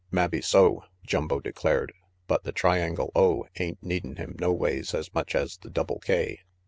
I" 0.11 0.15
Mabbe 0.15 0.41
so," 0.43 0.83
Jumbo 1.05 1.39
declared," 1.39 1.93
but 2.27 2.43
the 2.43 2.51
Triangle 2.51 3.11
O 3.15 3.45
ain't 3.59 3.83
needin' 3.83 4.15
him 4.15 4.35
noways 4.39 4.95
as 4.95 5.13
much 5.13 5.35
as 5.35 5.57
the 5.57 5.69
Double 5.69 5.99
K. 5.99 6.39